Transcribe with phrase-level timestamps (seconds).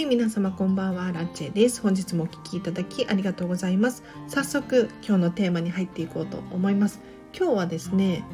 [0.00, 1.12] はい皆様こんばんは。
[1.12, 1.82] ラッチェです。
[1.82, 4.02] 本日もお聞きいただきありがとうございます。
[4.28, 7.00] 早速今日のテーマに入っていこうと思います。
[7.36, 8.24] 今日はですね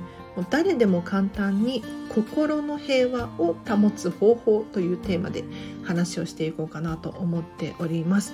[0.49, 1.83] 誰でも簡単に
[2.15, 5.43] 心の平和を保つ方法というテーマで
[5.83, 8.33] 話をしていこうかなと思っております。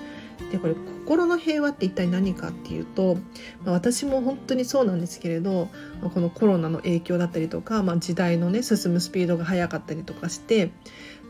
[0.51, 3.17] でこれ心の平和って一体何かっていうと、
[3.65, 5.69] まあ、私も本当にそうなんですけれど
[6.15, 10.71] このコロナの影響だったりとか、まあ、時代のね進むスピードが速かったりとかして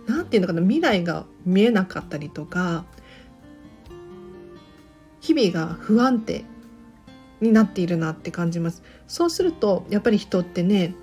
[0.06, 2.84] 何て言うのかな未来が見えなかったりとか
[5.20, 6.44] 日々が不安定
[7.40, 8.82] になっているなって感じます。
[9.06, 10.94] そうするとやっぱり人ってね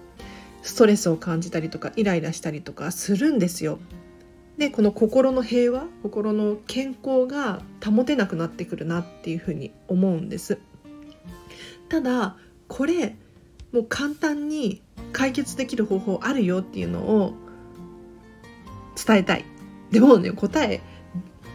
[0.62, 3.80] ストレスを感じたりとかイライラしたりとかするんですよ。
[4.58, 10.60] でこの心の平和心の健康が保てなくなってくるなっていうふうに思うんです。
[11.88, 12.36] ただ
[12.68, 13.16] これ
[13.72, 14.82] もう簡単に
[15.14, 17.34] 解決できる方法あるよっていうのを
[19.06, 19.46] 伝えたい
[19.92, 20.82] でもね答え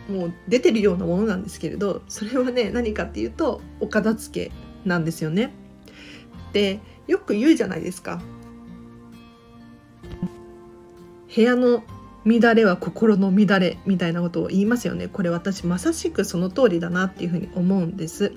[0.08, 4.52] もう出てるようなものなんですけれどそれはね何かっていうとお片付け
[4.84, 5.52] なんですよね。
[6.52, 8.20] でよく言うじゃないですか。
[11.34, 11.82] 部屋の
[12.24, 15.08] 乱れは心の乱れみたいなことを言いますよね。
[15.08, 18.32] これ私まさしくその通りだなっていうふうに思うんです。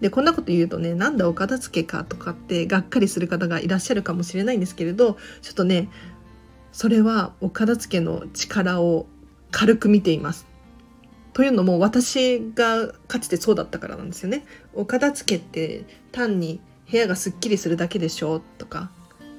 [0.00, 5.88] でこんなこと言うとねなんだお片付けかとかってがっかりする方がいらっしゃるかもしれないんですけれどちょっとね
[6.72, 9.06] それはお片付けの力を
[9.50, 10.46] 軽く見ています。
[11.34, 14.44] というのも私がかつてそうだったからなんですよね。
[14.74, 18.90] お片付けって単に部屋がすっきりするだけでしょとか、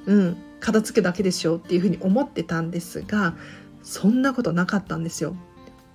[0.05, 3.35] うん、片付けだけでしょっていうふうに思ってたんですが、
[3.83, 5.35] そんなことなかったんですよ。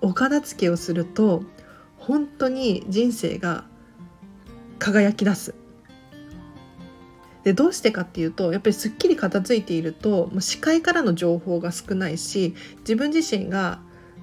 [0.01, 1.43] お片付けをすると
[1.97, 3.65] 本当に人生が
[4.77, 5.53] 輝き出す。
[7.43, 13.79] でどうしてかっていうとやっぱりすっきり片付いているともう視界からの情報が少ないし自分自身が、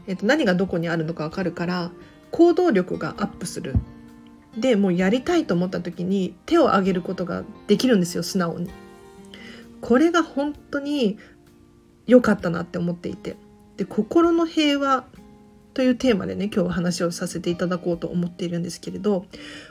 [0.06, 1.90] えっと、何がどこにあるのか分かるから
[2.30, 3.74] 行動力がアップする
[4.56, 8.70] でもうやりたいと思った時に手を挙げることができるんですよ素直に。
[9.82, 11.18] これが本当に
[12.06, 13.36] 良かったなって思っていて
[13.76, 15.04] で心の平和
[15.74, 19.26] というテーマでね今日は話をさせていただこうと思っているんですけれど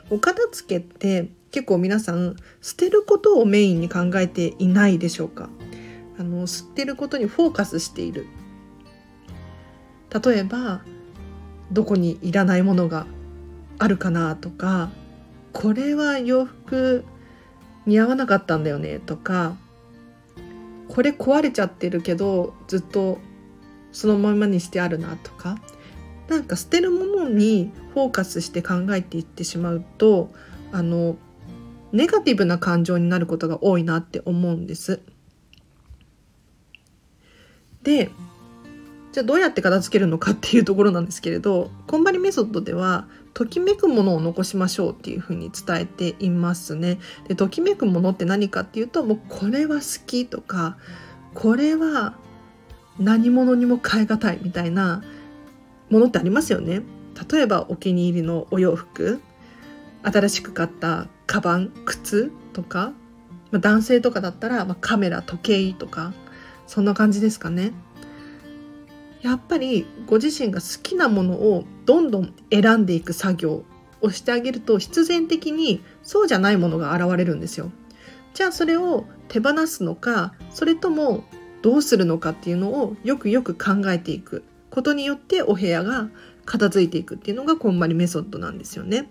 [0.08, 5.48] お片付けって結構皆さん捨てることをメインに考えていないでしょうか？
[6.18, 8.26] あの捨てることにフォーカスしている。
[10.24, 10.82] 例えば
[11.72, 13.06] どこにいらないものが
[13.78, 14.90] あるかなとか
[15.52, 17.04] これは洋服
[17.86, 19.56] 似合わなかったんだよねとか
[20.88, 23.18] これ壊れちゃってるけどずっと
[23.92, 25.58] そのままにしてあるなとか
[26.28, 30.30] なんか捨てるものにフォーカスして考えていってしまうと
[30.72, 31.16] あの
[31.92, 35.00] ネガティブな感情になることが多いなって思うんです。
[37.82, 38.10] で
[39.12, 46.98] じゃあどうやって片付けるのかっていうところなんですけれどこんまりメソッドではときめくものを残しましょうっていうふうに伝えていますね。
[47.28, 50.76] でときめくものって何かっていうともうこれは好きとか
[51.32, 52.14] これは
[52.98, 55.02] 何者にも代え難いみたいな
[55.90, 56.82] ものってありますよね。
[57.30, 59.20] 例えばお気に入りのお洋服
[60.02, 62.92] 新しく買ったカバン靴とか、
[63.50, 66.12] まあ、男性とかだったら、まあ、カメラ時計とか
[66.66, 67.72] そんな感じですかね。
[69.22, 73.64] やっぱりご自身が好きなものをどんどん選んでいく作業
[74.00, 77.70] をしてあげると必然的にそうじゃないものが現れるんですよ。
[78.34, 81.24] じゃあそれを手放すのかそれとも
[81.62, 86.10] どうするのかっていうのをよくよく考えていくことによってお部屋が
[86.44, 89.08] 片付いていくっていうのがこんまりメソッドなんですよね。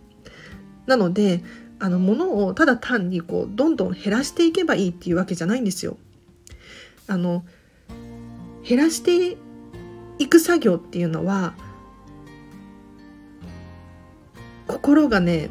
[0.86, 1.44] なので
[1.80, 5.98] あの物をただ単にこうどんどん減らしていけばいいっていうわけじゃないんですよ。
[7.08, 7.46] あの
[8.68, 9.38] 減らして
[10.18, 11.54] いく作業っていうのは
[14.68, 15.50] 心がね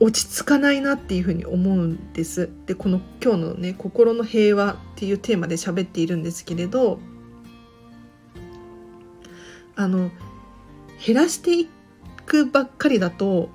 [0.00, 2.50] 落ち着かないなっていうふうに思うんです。
[2.66, 6.98] でこの今日のね「心の平和」っていうテーマで喋っているんですけれど
[9.76, 10.10] あの
[11.04, 11.68] 減らしてい
[12.26, 13.50] くばっかりだと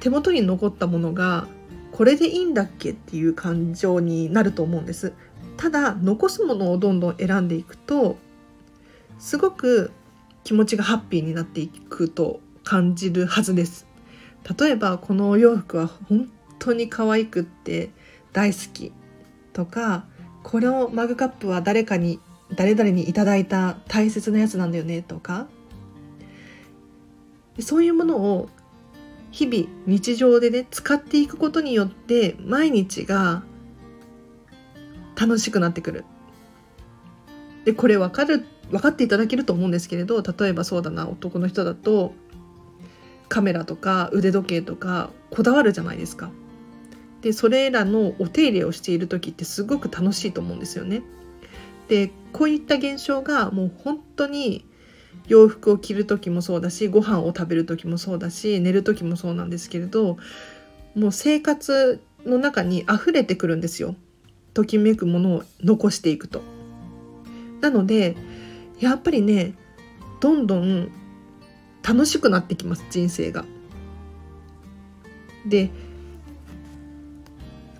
[0.00, 1.48] 手元に残ったものが
[1.92, 5.12] これでいいんだっけっていう感情になると思うんです。
[5.56, 8.18] ただ残すものをどんどん選んでいくと
[9.18, 9.90] すごく
[10.44, 13.86] 気持ちがハッピーになっていくと感じるはずです。
[14.58, 17.90] 例えばこのお洋服は本当に可愛くって
[18.32, 18.92] 大好き
[19.52, 20.04] とか
[20.42, 22.20] このマグカップは誰かに
[22.54, 25.48] 誰々にいただいた大切なやつなんだよねとか
[27.58, 28.48] そういうものを
[29.36, 33.42] 日々日常でね使っていくことによって毎日が
[35.14, 36.06] 楽しくなってくる。
[37.66, 42.14] でこれ分かる分かっていただけると思うんですけれど例えばそうだな男の人だと
[43.28, 46.30] カメラとか腕時計とかこだわるじゃないですか。
[47.20, 51.02] でそれらのお手入れをしている時ってすごく楽しいと思うんですよね。
[51.88, 54.64] でこういった現象がもう本当に
[55.28, 60.18] 洋服を着る時もそうだしご飯を食べる時もそうだし寝る時もそうなんですけれど
[60.94, 63.94] もう生活の中に溢れてくるんですよ
[64.54, 66.40] ときめくものを残していくと。
[67.60, 68.16] なので
[68.80, 69.54] やっぱりね
[70.20, 70.90] どんどん
[71.86, 73.44] 楽しくなってきます人生が。
[75.46, 75.70] で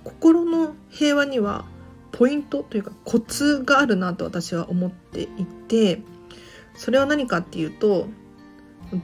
[0.05, 1.65] 心の平和には
[2.13, 6.01] ポイントというかコツがあるなと私は思っていて
[6.77, 8.07] それは何かっていうと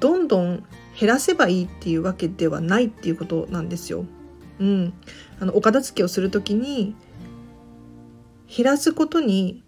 [0.00, 0.64] どんどん
[0.98, 4.04] 減らせばいいっていうわけではないっていうことなんですよ。
[4.60, 4.92] うん、
[5.40, 6.94] あのお片付けをする時に
[8.54, 9.64] 減らすことに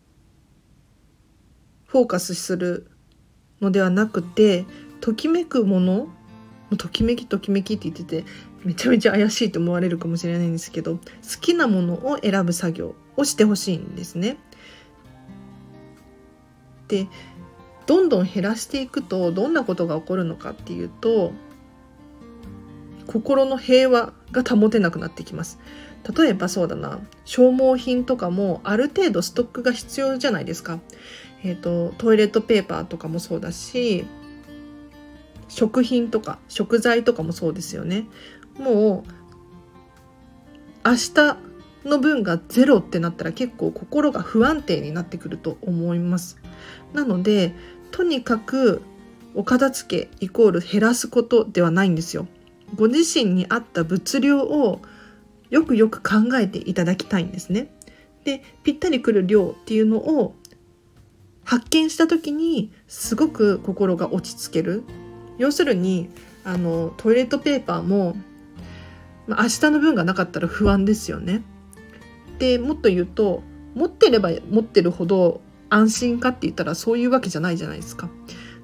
[1.87, 2.91] フォーカスする
[3.61, 4.67] のではなくて
[5.01, 6.09] ときめくもの
[6.77, 8.25] ときめきときめきって言ってて
[8.65, 11.01] めちゃめちゃ怪しいと思われるかもしれないんですけど好
[11.41, 14.37] きなものを選ぶ作業をしてほしいんですね。
[16.89, 17.07] で
[17.87, 21.33] どんどん減らしていくとどんなことが起こるのかっていうと
[23.07, 25.59] 心の平和が保てなくなってきます。
[26.17, 30.81] 例えばそうだな消耗品とかもある程度ストックが必要じゃないですか。
[31.43, 34.07] えーと、トイレットペーパーとかもそうだし
[35.49, 38.07] 食品とか食材とかもそうですよね。
[38.59, 39.11] もう
[40.87, 41.37] 明日
[41.87, 46.39] の分がゼロってなったら結構心が不安定になってくると思います。
[46.93, 47.55] なので
[47.95, 48.83] とにかく
[49.37, 52.27] お片付けイコール減らすことではないんですよ。
[52.75, 54.81] ご自身に合った物量を
[55.49, 57.73] よくよく考えていただきたいんですね。
[58.25, 60.35] でぴったりくる量っていうのを
[61.45, 64.83] 発見した時にすごく心が落ち着ける
[65.39, 66.11] 要するに
[66.43, 68.17] あのトイレットペーパーも、
[69.29, 71.43] まあ、明日の分がなかったら不安ですよね。
[72.41, 73.45] でもっと言うと
[73.77, 75.43] 持ってれば持ってるほど
[75.75, 78.09] 安心かって言ったらそういうわけじゃないじゃないですか。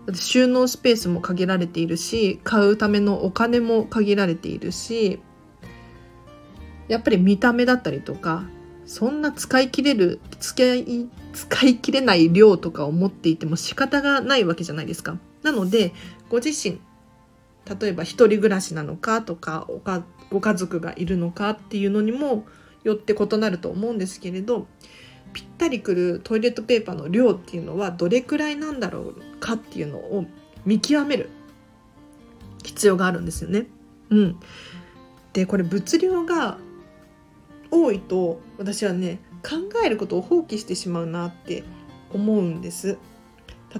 [0.06, 5.20] だって収納スペースも限られているし買うためのお金も限られているし
[6.88, 8.44] やっぱり見た目だったりとか
[8.86, 15.18] そんな使い切れる使い使い切れない量とかを持っていても仕方がないわけじゃないですか。
[15.42, 15.92] なので
[16.28, 16.80] ご自身
[17.80, 19.68] 例えば一人暮らしなのかとか
[20.30, 22.46] ご家族がいるのかっていうのにも
[22.82, 24.66] よって異なると思うんですけれど
[25.32, 30.26] ぴったりくるトイレットペーパーの量っていうのはどれくらいなんだろうかっていうのを
[30.64, 31.30] 見極める
[32.64, 33.66] 必要があるんですよね。
[34.10, 34.40] うん、
[35.32, 36.58] でこれ物量が
[37.70, 41.64] 多いと私はね考えることを放棄してしまうなって
[42.12, 42.98] 思うんです。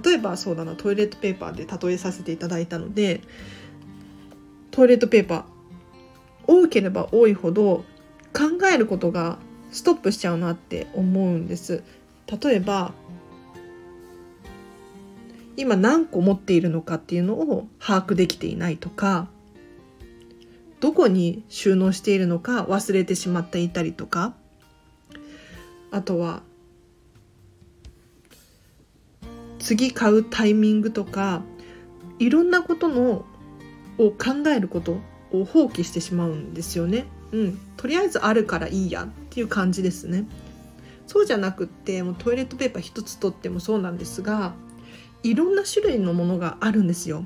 [0.03, 3.19] 例えばそうだなトイレットペーパーで例えさせていただいたので
[4.71, 5.43] トイレットペーパー
[6.47, 7.83] 多ければ多いほど
[8.33, 9.37] 考えることが
[9.71, 11.83] ストップしちゃうなって思うんです。
[12.41, 12.93] 例えば
[15.57, 19.27] 今何個持っているのかっていうのを把握できていないとか
[20.79, 24.33] どこに収納しているのか忘れてしまっていたりとか
[25.91, 26.41] あとは
[29.59, 31.43] 次買うタイミングとか
[32.17, 33.25] いろんなことの
[33.97, 34.97] を考えること
[35.31, 37.05] を放棄してしまうんですよね。
[37.31, 39.03] うん、とりあえずあるからいいや。
[39.03, 40.25] っていう感じですね。
[41.07, 44.53] そうじゃなくってもうトイレットペーパー一つとってもそうなんですが
[45.23, 47.25] いろんな種類のものがあるんですよ。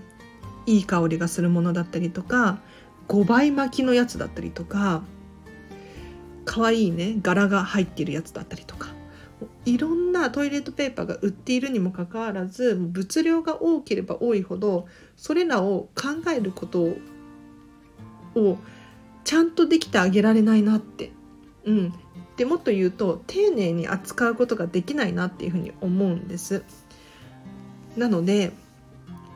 [0.65, 2.59] いい香りがするものだったりとか
[3.07, 5.03] 5倍巻きのやつだったりとか
[6.43, 8.89] 可愛いね柄が入ってるやつだったりとか
[9.65, 16.95] いろんなトイレットペーパーが売っているにもかかわらず物量が多ければ多いほどそれらを考えること
[18.35, 18.57] を
[19.23, 21.11] ちゃんとできてあげられないなって。
[21.65, 21.93] うん、
[22.37, 26.63] でもっと言うと丁寧に扱うことができないなっていうふうに思うんです。
[27.97, 28.51] なので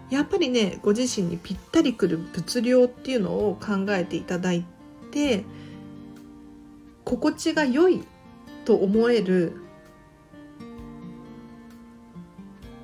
[0.10, 4.66] やっぱりねご自身にぴったりくる物量っていうのを考えていただい
[5.12, 5.44] て
[7.06, 8.04] 心地が良い
[8.66, 9.54] と思える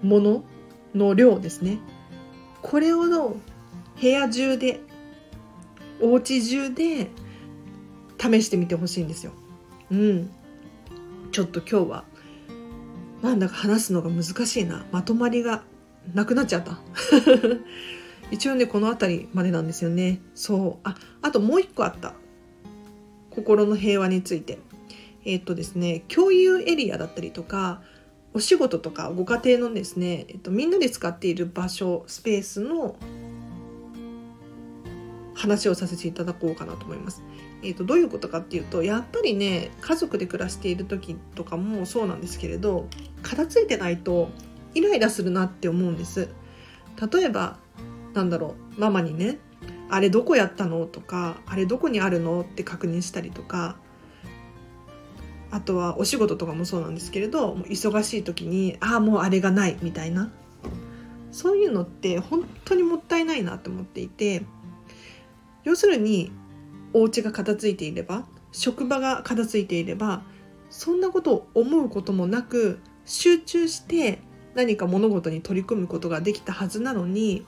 [0.02, 0.44] もの
[0.94, 1.80] の量ですね
[2.62, 3.04] これを
[4.02, 4.82] 部屋中で
[6.02, 7.10] お家中で
[8.18, 9.32] 試してみてほしいんですよ。
[9.92, 10.30] うん。
[11.32, 12.04] ちょっと今日は
[13.22, 14.86] なんだか話すのが難しいな。
[14.92, 15.64] まとまりが
[16.14, 16.80] なくなっちゃった。
[18.32, 20.22] 一応ね、この辺りまでなんですよね。
[20.34, 20.88] そう。
[20.88, 22.14] あ、あともう一個あった。
[23.32, 24.60] 心の平和について。
[25.26, 27.82] えー、っとですね、共有エリアだったりとか、
[28.36, 32.98] お仕事とかご家庭のですね、えっと、みんなで使っている場所スペースの
[35.34, 37.24] 話をさせていただこうかなと思います。
[37.64, 42.88] えーと、どういうことかっていうとやっぱりね家族で暮らしている時とかもそうなんですけれど
[43.24, 44.30] 片付いてないと
[44.74, 46.30] イライラするなって思うんです。
[47.12, 47.58] 例えば
[48.14, 49.40] なんだろうママにね
[49.90, 53.78] 「あれどこやったの?」とか「あれどこにあるの?」って確認したりとか
[55.52, 60.32] あとはお仕事とかもそうなんですけれど忙しい時に「ああもうあれがない」みたいな
[61.32, 64.46] そういうのって本当にもったいないなと思っていて
[65.66, 66.32] 要するに
[66.96, 70.24] お家が片付いていれば職場が片付いていれば
[70.70, 74.20] そんなことを思うこともなく集中して
[74.54, 77.46] 何か物事に取り組むことができたはずなのに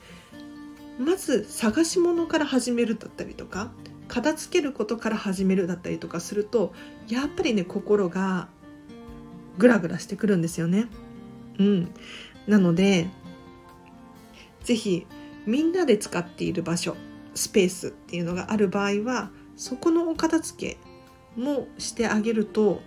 [1.00, 3.72] まず探し物から始めるだったりとか
[4.10, 6.74] 片付けることから始めるだったりとかすると
[7.08, 8.50] やっぱりね心が
[9.58, 10.88] グラグラしてくるんですよね。
[11.58, 11.94] うん、
[12.48, 13.08] なので
[14.66, 15.08] 是非
[15.46, 16.98] みんなで使っている場所
[17.34, 20.78] スペースっていうのがある場合はそこのお片付
[21.36, 22.82] けもしてあげると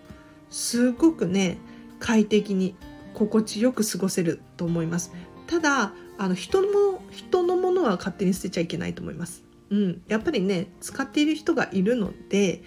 [0.49, 1.59] すごくね
[1.99, 2.75] 快適に
[3.12, 5.12] 心地よく過ごせると思います。
[5.47, 12.62] ただあの人も人のものは勝手に捨てちゃいけないと思います、うん、やっぱりね使っている人がいるので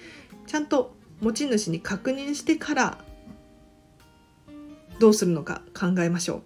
[0.47, 2.97] ちゃんと持ち主に確認してから
[4.99, 6.43] どうするのか考えましょう。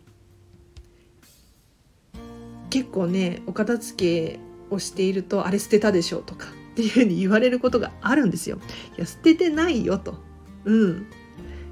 [2.69, 8.59] 結構ねお片付けをしているとあれ捨てたでしょとかっていうふうに言われることがあるんですよ。
[8.97, 10.13] いや捨ててないよと。
[10.65, 11.07] うん。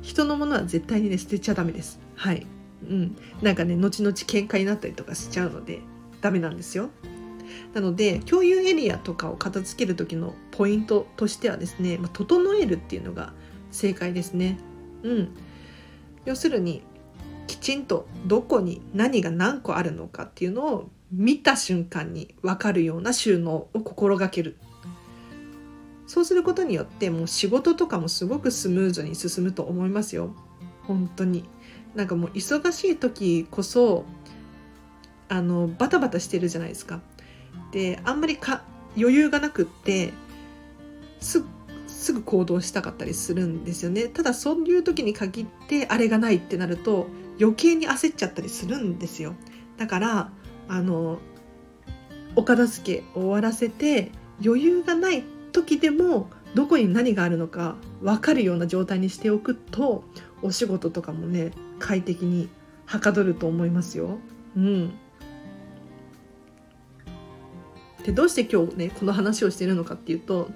[0.01, 1.99] 人のものは絶対にね捨てちゃダメです。
[2.15, 2.47] はい。
[2.89, 3.15] うん。
[3.43, 5.81] なんかね後々喧嘩になったりとかしちゃうので
[6.21, 6.89] ダメなんですよ。
[7.75, 13.31] なので共有エリアとかを片付ける時のポイントとしてはですね、まあ、整えるっていうのが
[13.69, 14.57] 正解ですね。
[15.03, 15.29] うん。
[16.25, 16.81] 要するに
[17.45, 24.57] きちんとどこに何が何個あるのかっていうのを見た瞬間に分かるような収納を心がける
[26.07, 30.33] そうすることによってもう仕事とかもすごくスムーズに進むと思いますよ。
[30.83, 31.45] 本当に。
[31.95, 34.05] なんかもう忙しい時こそ
[35.29, 37.01] あのバタバタしてるじゃないですか。
[37.71, 38.63] であんまりか
[38.97, 40.13] 余裕がなくって
[41.19, 41.43] す
[41.87, 44.07] すぐ行動したかったりするんですよね。
[44.07, 47.07] ただそういう時に限ってあれがないってなると
[47.39, 49.33] 余計に焦っちゃったりするんですよ。
[49.77, 50.31] だから
[50.67, 51.19] あの
[52.35, 54.11] お片付け終わらせて
[54.43, 55.23] 余裕がない
[55.55, 60.03] 時でもどこに何があるのか分かるような状態にしておくと
[60.41, 62.49] お仕事とかもね快適に
[62.85, 64.17] はかどると思いますよ。
[64.55, 64.93] うん、
[68.03, 70.49] でどうして今日ねこの話をしてるのかっていうと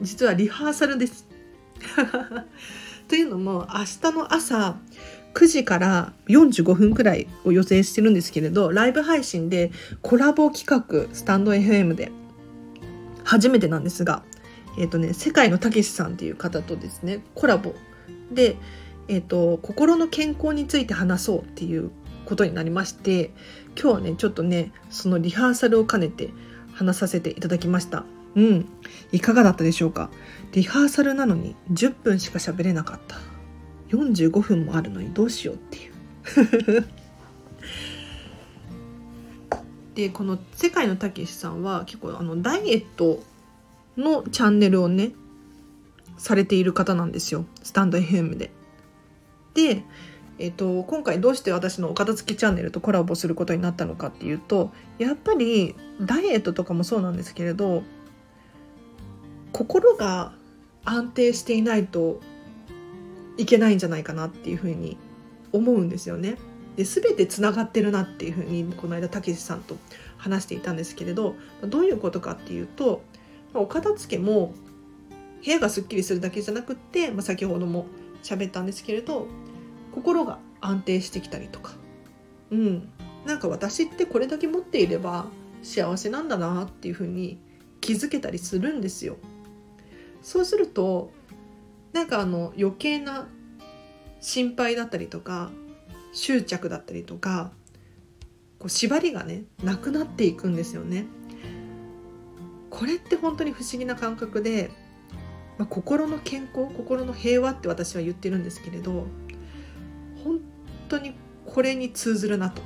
[0.00, 1.26] 実はリハーサルです。
[3.08, 4.78] というのも明日の朝
[5.34, 9.70] 9時から45分くらいを予定してるんですけれどライブ配信で
[10.02, 12.10] コラボ企画スタンド FM で
[13.26, 14.22] 初めてなんですが、
[14.78, 17.74] えっ、ー、とね、世界のたけしさんっていう方とですねコラボ。
[18.32, 18.56] で、
[19.08, 21.90] えっ、ー、と心の健康について話そうっていう
[22.24, 23.30] ことになりまして
[23.80, 26.30] 今日はねちょっとねそのリハーサルを兼ねて
[26.74, 28.04] 話させていただきました。
[28.34, 28.68] うん。
[29.12, 30.10] いかがだったでしょうか？
[30.52, 33.16] リハーサルなのに10分しか喋れなかった。
[33.90, 35.88] 45分もあるのにどうしようってい
[36.78, 36.88] う。
[39.96, 43.22] でこの世界のたけしさんは結構あのダイエット
[43.96, 45.12] のチャンネルをね
[46.18, 48.50] されている方なんですよスタンド FM で。
[49.54, 49.82] で、
[50.38, 57.82] えーと、今回どうして私のお片付けチャンネルとコラボすることになったのかっていうとやっぱりダイエットとかもそうなんですけれど
[59.52, 60.34] 心が
[60.84, 62.20] 安定していないと
[63.38, 64.98] いけないんじゃないかなっていうふうに
[65.52, 66.36] 思うんですよね。
[66.76, 69.76] で全てつながってるなっていうふうにこの間たけしさんと
[70.18, 73.02] 話していたんですけれどどういうことかっていうと
[73.54, 74.54] お片付けも
[75.44, 77.86] 部屋がすっきりするだけじゃなくって、まあ、先ほども
[78.22, 79.26] 喋ったんですけれど
[79.94, 81.72] 心が安定してきたりとか
[82.50, 82.88] うん
[83.24, 85.26] なんか私ってこれだけ持っていれば
[85.62, 87.38] 幸せなんだなっていうふうに
[87.80, 89.16] 気づけたりするんですよ。
[90.22, 91.10] そうすると
[91.92, 93.28] なんかあの余計な
[94.20, 95.50] 心配だったりとか
[96.16, 97.52] 執着だったりとか
[98.58, 101.04] こう縛りがねなくなっていくんですよね。
[102.70, 104.70] これって本当に不思議な感覚で、
[105.58, 109.06] まあ、心の健康心の平和って私は言ってるんですけれど
[110.24, 110.40] 本
[110.88, 111.14] 当に
[111.46, 112.62] これに通ずるなと。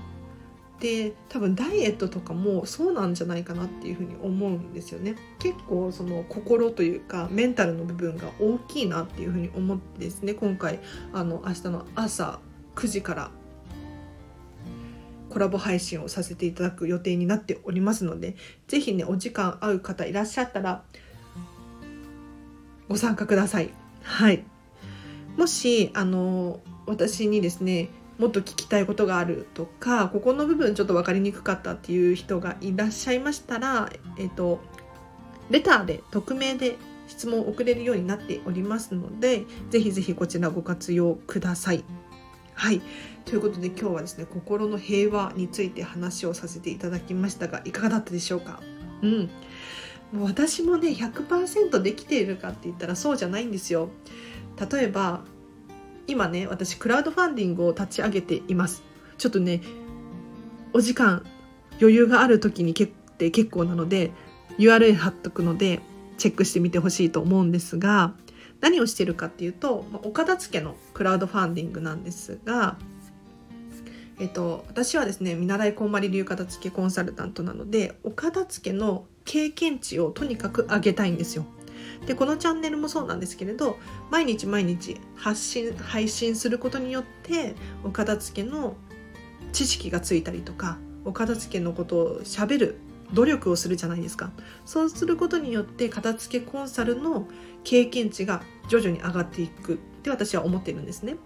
[0.79, 5.17] で多分ダイエットとかもそうなんじゃないかなっていうふうに思うんですよね。
[5.41, 10.35] 結構その心というかメンタルの部分が大きいなっていうふうに思ってですね。
[10.35, 10.79] 今回
[11.13, 12.39] あの明日の朝
[12.77, 13.31] 9時から
[15.31, 18.37] コラボ配信をさせていただく予定になっておりますので
[18.69, 20.83] 是非ねお時間合う方いらっしゃったら
[22.89, 23.71] ご参加ください。
[24.03, 24.43] はい
[25.37, 34.61] もしあの私にですねもっと聞きたいことがあるとかここの部分ちょっと分かりにくかったっていう人がいらっしゃいましたら、えっと、
[35.49, 41.83] レターで匿名で質問を送れるようになっておりますのでぜひぜひこちらご活用ください。
[42.55, 42.81] はい。
[43.25, 48.61] ということで今日はですね心の平和について話をさせていただきましたがいかがだったでしょうか？
[49.03, 49.31] うん。
[50.13, 53.91] もう私もね100%できているかって言ったらそうじゃないんですよ。
[54.71, 55.23] 例えば
[56.07, 58.83] 今ね私クラウドファンディングを立ち上げています。
[59.17, 59.61] ちょっとね
[60.73, 61.25] お時間
[61.81, 64.11] 余裕がある時に結って結構なので
[64.59, 65.81] URL 貼っとくので
[66.19, 68.15] チェックしてみてほしいと思うんですが
[68.61, 72.77] 何をしてるかっていうとまあお片付けのクラウドファンディングなんですが
[74.21, 81.47] えっと、私はですね見習いこんまり流片付けコンサルタントなのでお片付けの経験値をとにかく上げたいんですよ。
[82.07, 83.79] でこのチャンネルもそうなんですけれど
[84.11, 88.77] 毎日毎日発信配信することによってお片付けの
[89.53, 92.77] 知識がついたりとかお片付けのことをしゃべる
[93.13, 94.31] 努力をするじゃないですか
[94.65, 97.27] そうすることによって片付けコンサルの
[97.65, 101.17] 経験値が徐々に上がっていくって私は思っているんですね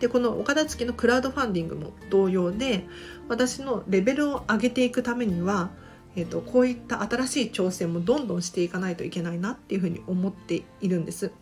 [0.00, 2.86] でこのお片付けのクラウドファンディングも同様で
[3.28, 5.70] 私のレベルを上げていくためには
[6.16, 11.32] えーと、こういった新しい挑戦もどんどんしていかないといけないなっていうふうに思っているんです。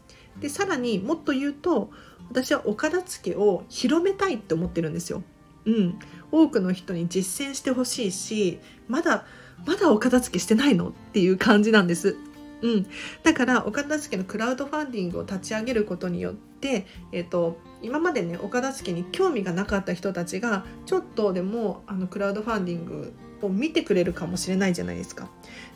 [0.41, 1.91] でさらにもっと言うと
[2.31, 5.23] 私はお片付けを広めたいって思ってるんですよ。
[5.65, 5.99] うん、
[6.33, 9.27] 多くの人に実践してほしいしまだ
[9.67, 10.89] まだお片付けしてないの？
[10.89, 12.17] っていう感じなんです。
[12.63, 12.87] うん、
[13.25, 23.13] だからお片付けのクラウドファンディングを立ち上げることによって、えーと、今までねお片付けに興味がなかった人たちがちょっとでもあのクラウドファンディング
[23.43, 25.29] を見てくれるかもしれないじゃないですか。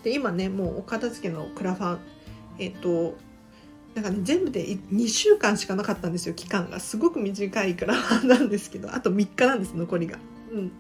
[0.04, 1.98] で今ねもうお片付けのクラファン
[2.60, 3.16] えっ、ー、と
[3.96, 10.18] なんかね全部で2週間しかなかったんですよ期間がすごく短いクラファンなんですけどあと3日なんです残りが。
[10.52, 10.72] うん、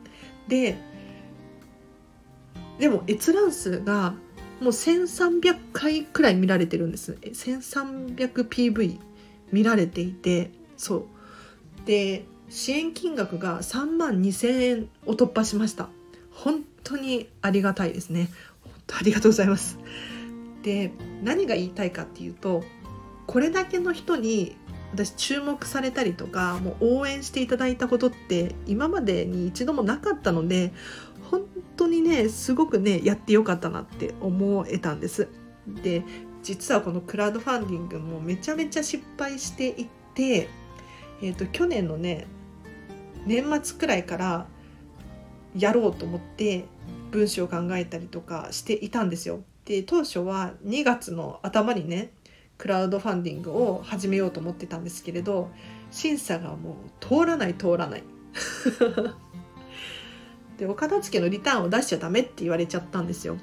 [0.46, 0.78] で
[2.78, 4.14] でも閲覧数が
[4.60, 7.12] もう1300回くらい見られてるんです。
[7.22, 8.98] 1300PV
[9.52, 11.04] 見られていてそう。
[11.86, 15.88] で支援金額が3万2000円を突破しました。
[16.32, 18.28] 本当にありがたいですね。
[18.62, 19.78] 本当ありがとうございます。
[20.62, 22.64] で何が言いたいかっていうと
[23.26, 24.56] これだけの人に
[24.92, 30.72] 私注目されたりとかもう応援していただいたことって今までに一度もなかったので
[31.30, 31.42] 本
[31.76, 35.28] 当にねすごくねやってよかったなって思えたんです。
[35.82, 36.02] で
[36.42, 40.48] 実はこのクラウドファンディングもめちゃめちゃ失敗していて、
[41.20, 42.26] えーと、去年のね
[43.26, 44.46] 年末くらいから
[45.56, 46.64] やろうと思って
[47.10, 49.40] 文章を考えたりとかしていたんですよ。
[49.64, 52.12] で当初は2月の頭にね
[52.58, 55.50] クラウドファンディングを始めようと思ってたんですけれど
[55.90, 58.04] 審査がもう通らない通らない
[60.58, 63.36] でお片付けのリターンを出しちゃダメって言われちゃったんですよ。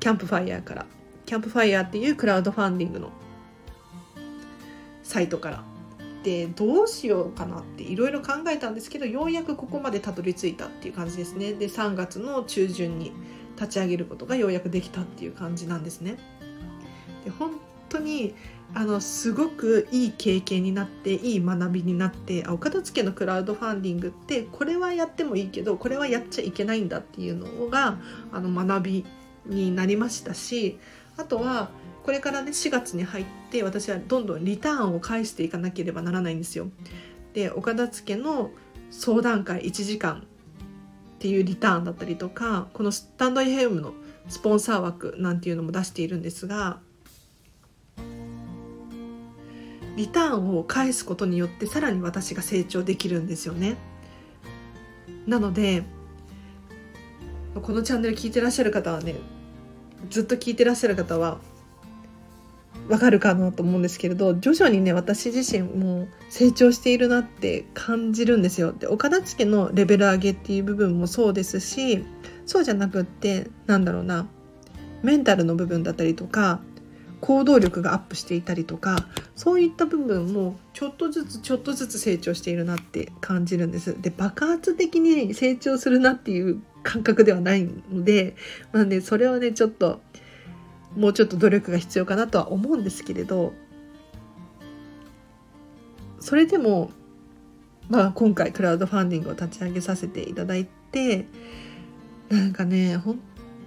[0.00, 0.86] キャンプファイヤーから。
[1.26, 3.10] キャンプファイヤーっていうクラウドファンディングの
[5.02, 5.64] サイトから。
[6.22, 11.52] でどうしようかなっていろいろ考えたんですけどようやくここまでたどり着いたっていう感じですね。
[11.52, 13.12] で3月の中旬に
[13.56, 16.16] 立ち上げることがようやくできたっていう感じなんですね。
[17.24, 17.52] で本
[17.90, 18.34] 当に
[18.76, 27.98] あのすごくいい経験になっていい学びになってあお片付けのクラウドファンディングってこれはやってもいいけどこれはやっちゃいけないんだっていうのが
[28.32, 29.04] あの学び
[29.46, 30.78] になりましたし
[31.16, 31.70] あとは
[32.02, 36.68] これからね4月に入って私はどんどんリターンを返していかなければならないんですよ。
[37.32, 38.50] でお片付けの
[38.90, 40.26] 相談会1時間
[41.14, 43.94] っていうリターンだったりとかこのスタンド FM の
[44.28, 46.80] スポンサー枠なんていうのも出しているんですが
[49.96, 53.76] リターンを返すことによってさらに私が成長できるんですよね。
[55.26, 55.84] なので
[57.54, 59.14] このチャンネル聞いてらっしゃる方はね
[60.10, 61.38] ずっと聞いてらっしゃる方は
[62.88, 68.72] わかるかなと思うんですけれど徐々にね私自身も成長しているなって感じるんですよ。
[68.72, 72.04] で岡田付のレベル上げっていう部分もそうですし
[72.44, 74.26] そうじゃなくってなんだろうな
[75.02, 76.60] メンタルの部分だったりとか
[77.24, 83.98] 行動力がアップしていたりとかそういった部分もちょっとずつちょっとずつ成長しているなって感じるんです。
[83.98, 88.36] で爆発的に成長するなっていう感覚ではないので
[88.72, 90.02] なんでそれはねちょっと
[90.96, 93.54] もうちょっと努力が必要かなとは思うんですけれど
[96.20, 96.90] それでも、
[97.88, 101.26] まあ、今回クラウドファンディングを立ち上げさせていただいて
[102.28, 103.18] なんかね本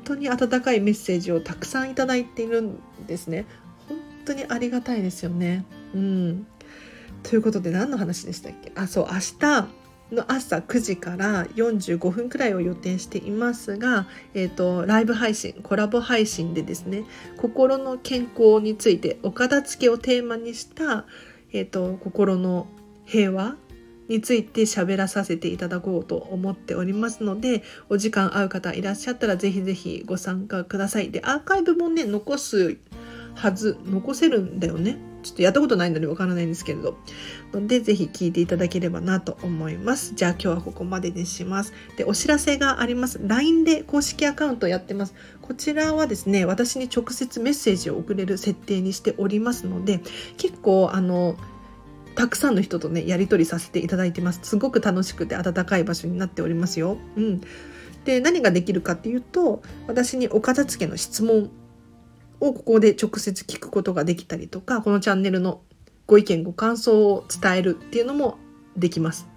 [0.03, 3.45] 当に温かいメッセージをたくさんいただいているんですね。
[3.87, 5.65] 本当にありがたいですよね。
[5.93, 6.47] うん、
[7.23, 8.71] ということで何の話でしたっけ？
[8.75, 9.67] あそう明日
[10.11, 17.03] の朝9時から45分くらいを予定していますが、えーと、ライブ配信コラボ配信でですね
[17.35, 21.05] 心の健康についてお片付けをテーマにした、
[21.51, 22.67] えーと心の
[23.05, 23.57] 平和
[24.07, 32.77] について喋らさせていただこうと思っておりますのでお時間合う方いらっしゃったらぜひぜひご参加くださいでアーカイブもね残す
[33.37, 34.97] はず残せるんだよね。
[35.23, 36.97] ちょっとやったことないのでわからないんですけれど。
[37.53, 40.13] のでぜひ聞いていただければなと思います。
[40.15, 41.73] じゃあ今日はここまでにします。
[41.97, 43.19] でお知らせがあります。
[43.21, 45.13] LINE で公式アカウントやってます。
[45.41, 50.01] こちらはですね私に直接メッセージを送れる設定にしておりますので
[50.37, 51.35] 結構あの
[52.15, 54.39] たくさんの人とねやり取りさせていただいてます。
[54.43, 56.97] すごく楽しくて温かい場所になっておりますよ。
[57.15, 57.41] うん、
[58.05, 61.51] で何ができるかっていうと私にお片付けの質問
[62.39, 65.61] をここで直接聞くことができたりとかこのチャンネルの
[66.05, 68.37] ご意見ご感想を伝えるっていうのも
[68.75, 69.27] できます。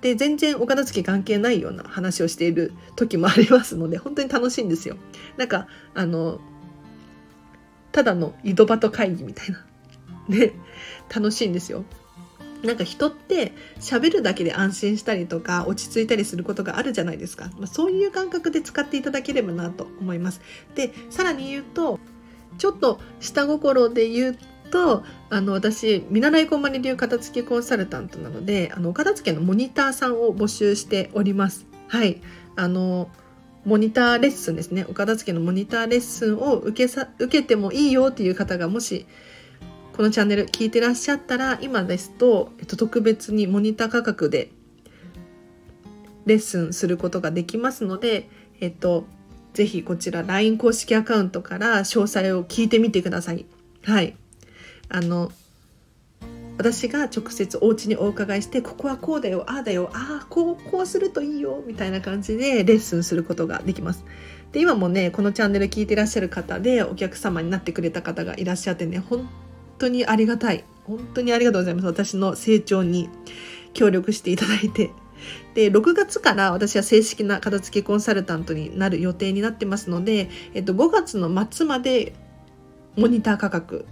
[0.00, 4.96] で全然お片付け関係ないような話をしている時もありますので本当に楽しいんですよ。
[5.36, 6.40] なんかあの
[7.92, 9.64] ただの井戸端会議みたいな
[10.28, 10.52] ね
[11.14, 11.84] 楽しいんですよ。
[12.64, 20.40] なんか人って喋るだけで安心したりとか落ち着いたりすることがあるじゃないですか、まあ、そういう感覚で使っていただければなと思います
[20.76, 21.98] でさらに言うと
[22.58, 24.38] ちょっと下心で言う
[24.70, 31.66] とあの私見習いコンマニ流片付けコンサルタントなのであのお片付けのモニターさんを募集しております。
[31.88, 32.20] はい。
[32.56, 33.08] あの
[33.64, 34.86] モニターレッスンですね。
[34.88, 39.06] お片付けのモニターレッスンを受けさ受けてもいいよっていう方がもし
[39.96, 44.50] このチャンネル聞いてらっしゃったら今ですと、えっと、特別にモニター価格で
[46.24, 48.28] レッスンすることができますので、
[48.60, 49.04] えっと、
[49.54, 53.44] ぜひこちら LINE 公式アカウントから詳細を聞いてみてください。
[53.84, 54.16] はい。
[54.88, 55.32] あの、
[56.58, 64.04] 私が直接お家にお伺いして、ここはこうだよ、ああだよ、ああ、こう、こうするといいよ、みたいな感じでレッスンすることができます。
[64.52, 69.28] で、今もね、このチャンネル聞いてらっしゃる方でお客様になってくれた方がいらっしゃってね、本
[69.78, 70.64] 当にありがたい。
[70.84, 71.86] 本当にありがとうございます。
[71.86, 73.08] 私の成長に
[73.72, 74.90] 協力していただいて。
[75.54, 82.14] で、6月から私は正式な片付けコンサルタントになる予定になってますので、えっと、5月の末まで
[82.96, 83.86] モニター価格。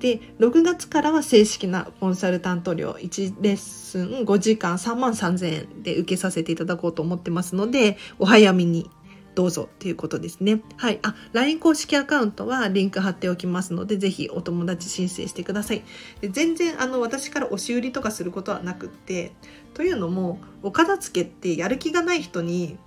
[0.00, 8.90] で6月からは正式なコンサルタント料1レッスン5時間3万3000円で受けさせていただこうと思ってますのでお早めに
[9.36, 10.62] どうぞということですね。
[10.78, 10.98] はい。
[11.02, 15.84] あ、LINE 公式アカウントはリンク貼っておきますので、ぜひお友達申請してください。
[16.22, 19.32] で全然、あの、私から押し売りとかすることはなくって、
[19.74, 22.78] というのも、お片付けってやる気がない人に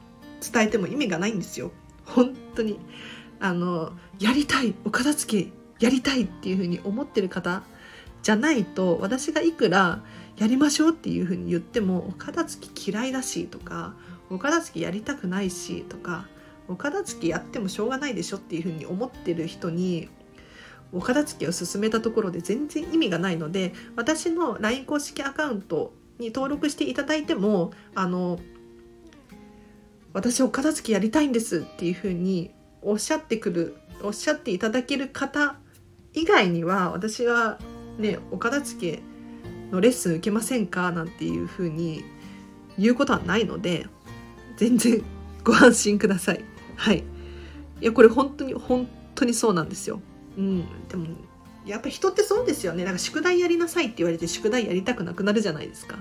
[0.41, 1.71] 伝えても意味がないんですよ。
[2.03, 2.79] 本当に。
[3.39, 7.62] あの、やりたい、お片付けやりたいっていうふうに思ってる方
[8.23, 10.01] じゃないと、私がいくら
[10.38, 13.93] やりましょうっていうふうに言っても、お片付け嫌いだしとか、
[14.31, 16.27] お片付けやりたくないしとか
[16.69, 20.08] お片付けやってもしょうがないでしょっていうふうに思ってる人に
[20.93, 28.39] お片付けを進めたところで全然意味がないので私の LINE 公式アカウントに登録していただいてもあの
[30.13, 32.51] 私お片付けやりたいんですっていうふうに
[32.82, 35.58] おっしゃってくるおっしゃっていただける方
[36.13, 37.60] 以外には私は
[37.97, 39.01] ねお片付け
[39.71, 40.91] のレッスン受けませんか？
[40.91, 42.03] なんていうふうに
[42.77, 43.86] 言うことはないので
[44.58, 45.03] 全然
[45.43, 46.43] ご安心ください。
[46.79, 47.03] はい。
[47.81, 50.01] いや、これ本当に、本当にそうなんですよ。
[50.37, 50.65] うん。
[50.87, 51.07] でも、
[51.65, 52.85] やっぱ人ってそうですよね。
[52.85, 55.97] なんか宿題やりなさいって言われて宿題やりたくなくなるじゃないですか。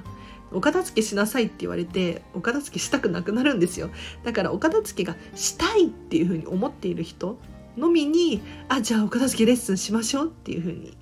[0.53, 3.91] お片付けしなさいって言われてお片付けしたくなくなるんですよ。
[4.23, 7.39] だからお片付けがしたいっていうふうに思っている人
[7.77, 10.97] のみに、あ、じゃあお片付けレッスンしましょうっていうふうに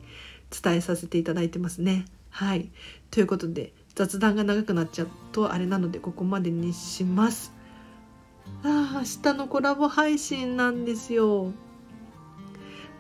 [0.51, 2.07] 伝えさせていただいてますね。
[2.31, 2.71] はい。
[3.11, 7.56] ということで雑談が長くなっちゃうとあれなのでここまでにします。
[8.69, 11.53] あ明日のコラボ配信なんですよ。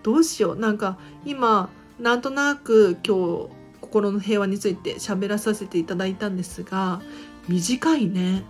[0.04, 0.56] どうしよう。
[0.56, 3.50] なんか今なんとなく今日
[3.80, 7.02] 心の平和について喋らさせていただいたんですが
[7.48, 8.44] 短いね。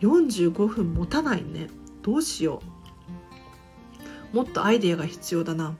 [0.00, 1.68] 45分持たないね。
[2.02, 2.62] どうしよ
[4.32, 4.36] う。
[4.36, 5.74] もっとアイデアが必要だな。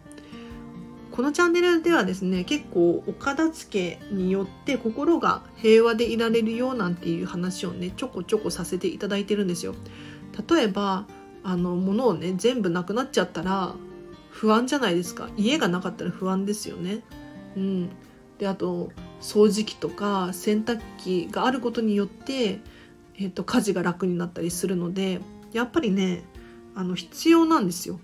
[1.13, 9.75] このチャンネルではですね結構お片付けによって心が平和でいられるようなんていう話をねちょこちょこさせていただいてるんですよ。
[10.49, 11.07] 例えば
[11.43, 13.75] あの物をね全部なくなっちゃったら
[14.31, 17.01] 不安じゃないですか家がなかったら不安ですよね。
[17.57, 17.91] うん、
[18.39, 18.91] であと
[19.21, 22.61] 掃除機とか洗濯機があることによって、
[23.17, 25.21] えーと、家事が楽になったりするので
[25.53, 26.25] やっぱりね
[26.75, 28.01] あの必要なんですよ。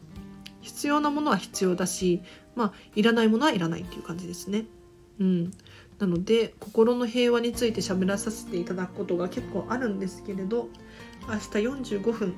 [0.60, 2.20] 必要なものは必要だし
[2.54, 4.66] まあいらないものはいらないっていう感じですね。
[5.18, 5.50] うん、
[5.98, 10.68] なので心の平和について喋らさせていただくことが結構あるんですけれど
[11.28, 11.40] 明日
[11.92, 12.34] 45分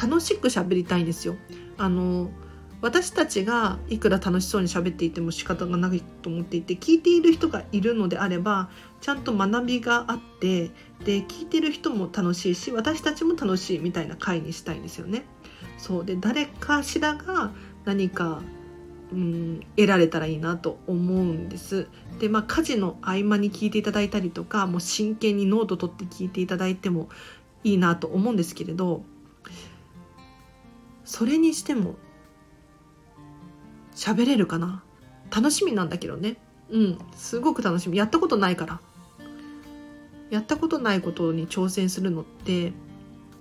[0.00, 1.36] 楽しく喋りたいんですよ。
[1.76, 2.30] あの
[2.80, 8.68] 私たちがいくら楽しそうに喋っていても仕方がないと思っていて聞いている人がいるのであれば
[9.00, 10.70] ちゃんと学びがあって
[11.02, 15.24] で聞いてる人も楽しいし私たちも楽しいみたいな回にしたいんですよね。
[15.78, 17.52] そうで誰かしらが
[17.86, 18.42] 何か
[19.12, 21.88] うん得られたらいいなと思うんです。
[22.18, 27.08] でまあ家事の合間に聞いていただいたりとかもう真剣にノート取って聞いていただいても
[27.64, 29.02] いいなと思うんですけれど
[31.04, 31.96] それにしても
[33.94, 34.82] 喋れるかな？
[35.34, 36.36] 楽しみなんだけどね。
[36.70, 36.98] うん。
[37.14, 37.96] すごく楽しみ。
[37.96, 38.80] やったことないから。
[40.30, 42.72] やったことないことに挑戦するのって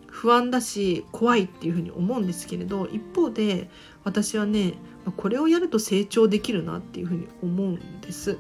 [0.08, 3.70] 不安だし怖いっていうふうに思うんですけれど一方で
[4.04, 4.74] 私はね
[5.18, 8.38] これをやると成長できるなっていうふうに思うんです。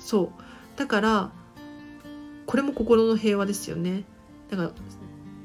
[0.00, 0.78] そう。
[0.78, 1.30] だから
[2.46, 4.04] これも心の平和ですよね。
[4.50, 4.72] だから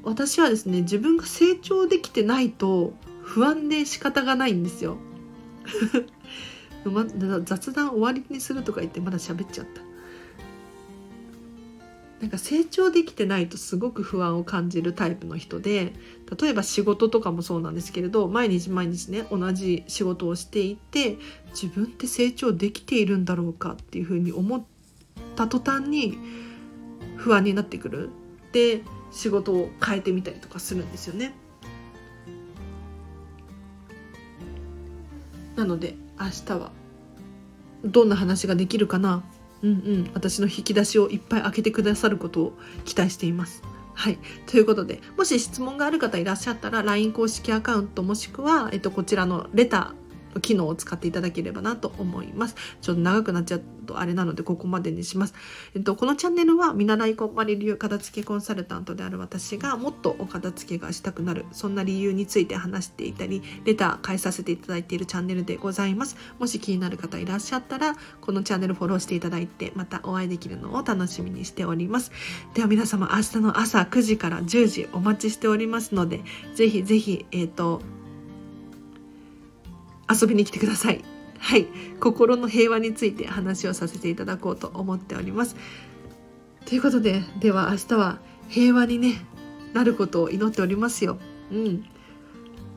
[0.02, 4.96] 私はですね自分が成長できてないと不安で仕方がないんですよ、
[7.44, 9.82] 雑談終わりにするとか言ってまだ喋っちゃった。
[12.20, 15.94] なんか成長できてないとすごく不安を感じるタイプの人で
[16.38, 21.16] 例えば仕事とかもそうなんですけれど毎日毎日ね同じ仕事をしていて
[21.52, 24.62] 自分って成長できているんだろうかっていうふうに思っ
[25.34, 26.18] た途端に
[27.16, 28.10] 不安になってくる。
[28.52, 31.34] で仕事を変えてみたりとかするんですよね。
[35.56, 36.70] なので明日は
[37.84, 39.22] どんな話ができるかな？
[39.62, 42.52] うんうん私の引き出しをいっぱい開けてくださることを
[42.84, 43.62] 期待しています。
[43.92, 44.18] はい。
[44.46, 49.99] ということで、もし質問がある方いらっしゃったら、LINE 公式アカウントもしくは、えっと、こちらのレター、
[50.40, 52.54] 機能を使っていただければなと思います。
[52.80, 55.34] ちょっと長くなっちゃうとあれなのでここまでにします。
[55.74, 66.16] えっと、このチャンネルは見習いこんまり流片付けコンサルタントである私がもっとお片付けがしたくなるそんな理由について話していたりレター返させていただいているチャンネルでございます。
[66.38, 72.12] もし気になる方いらっしゃったらこのチャンネルフォローしていただいてまたお会いできるのを楽しみにしております。
[72.54, 76.20] では皆様明日の朝9時から10時お待ちしておりますので
[76.54, 77.82] ぜひぜひえっ、ー、と
[80.10, 81.04] 遊びに来てください。
[81.38, 81.66] はい、
[82.00, 85.56] 心の平和について話をさせていただこうと思っております。
[86.66, 88.18] ということで、では明日は
[88.48, 89.24] 平和にね、
[89.72, 91.18] なることを祈っておりますよ。
[91.50, 91.84] うん。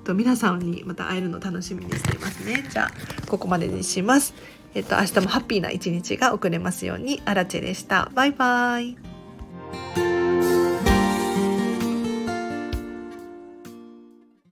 [0.04, 2.68] と皆さんにまた会えるの楽しみにしていますね。
[2.70, 2.92] じゃあ、
[3.28, 4.34] ここまでにします。
[4.76, 8.12] えっと、明日もハッピーな一日が送れますように、アラチェでした。
[8.14, 10.13] バイバイ。